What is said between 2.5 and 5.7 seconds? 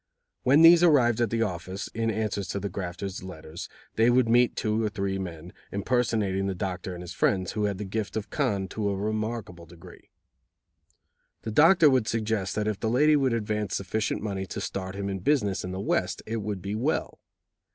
the grafters' letters, they would meet two or three men,